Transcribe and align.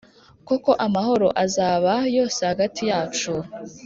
koko 0.47 0.71
amahoro 0.85 1.27
azaba 1.43 1.93
yose 2.15 2.39
hagati 2.51 2.81
yacu. 2.91 3.31